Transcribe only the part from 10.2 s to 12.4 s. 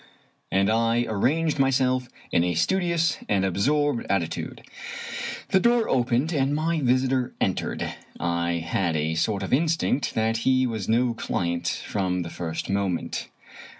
he was no client from the